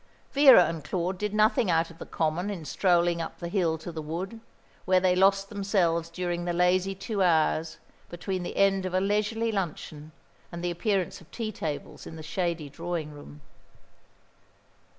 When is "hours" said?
7.21-7.77